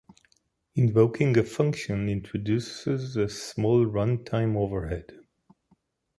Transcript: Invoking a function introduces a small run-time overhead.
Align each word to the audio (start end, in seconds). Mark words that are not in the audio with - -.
Invoking 0.73 1.37
a 1.37 1.43
function 1.43 2.09
introduces 2.09 3.15
a 3.17 3.29
small 3.29 3.85
run-time 3.85 4.57
overhead. 4.57 5.11